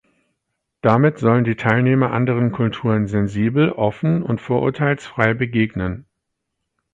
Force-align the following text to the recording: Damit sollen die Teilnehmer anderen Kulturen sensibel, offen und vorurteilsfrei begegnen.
Damit 0.81 1.19
sollen 1.19 1.43
die 1.43 1.55
Teilnehmer 1.55 2.09
anderen 2.11 2.51
Kulturen 2.51 3.05
sensibel, 3.05 3.69
offen 3.71 4.23
und 4.23 4.41
vorurteilsfrei 4.41 5.35
begegnen. 5.35 6.07